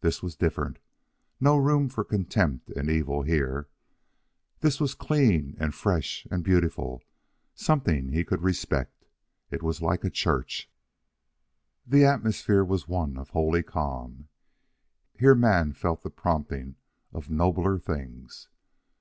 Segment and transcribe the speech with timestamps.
[0.00, 0.78] This was different.
[1.40, 3.68] No room for contempt and evil here.
[4.60, 7.02] This was clean and fresh and beautiful
[7.52, 9.06] something he could respect.
[9.50, 10.70] It was like a church.
[11.84, 14.28] The atmosphere was one of holy calm.
[15.18, 16.76] Here man felt the prompting
[17.12, 18.46] of nobler things.